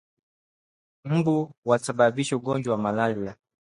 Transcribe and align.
Mbu 1.05 1.51
wasababisha 1.65 2.35
ungonjwa 2.37 2.71
ya 2.73 2.77
malaria 2.81 3.35